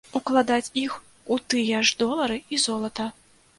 Укладаць 0.19 0.73
іх 0.83 0.95
у 1.35 1.37
тыя 1.55 1.83
ж 1.91 2.01
долары 2.01 2.41
і 2.57 2.63
золата. 2.67 3.11